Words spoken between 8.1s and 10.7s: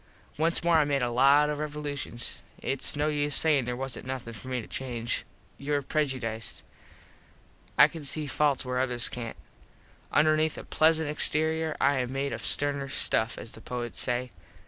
falts where others cant. Underneath a